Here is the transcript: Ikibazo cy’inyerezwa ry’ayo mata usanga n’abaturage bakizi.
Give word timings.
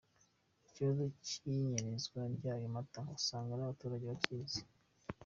Ikibazo 0.67 1.03
cy’inyerezwa 1.27 2.19
ry’ayo 2.35 2.67
mata 2.75 3.01
usanga 3.17 3.51
n’abaturage 3.55 4.05
bakizi. 4.11 4.61